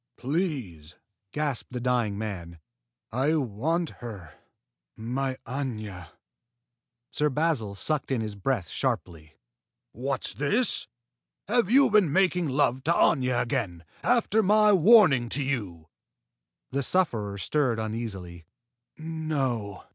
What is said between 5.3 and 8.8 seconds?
Aña!" Sir Basil sucked in his breath